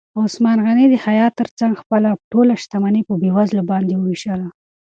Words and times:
عثمان 0.23 0.57
غني 0.67 0.85
د 0.89 0.95
حیا 1.05 1.27
تر 1.39 1.47
څنګ 1.59 1.71
خپله 1.81 2.09
ټوله 2.31 2.53
شتمني 2.63 3.01
په 3.07 3.13
بېوزلو 3.21 3.63
باندې 3.71 3.93
ووېشله. 3.95 4.47